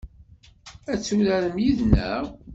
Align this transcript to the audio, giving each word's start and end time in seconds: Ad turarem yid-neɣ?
Ad 0.91 0.99
turarem 1.05 1.57
yid-neɣ? 1.63 2.25